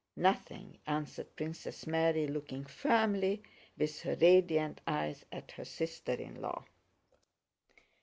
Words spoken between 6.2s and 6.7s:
law.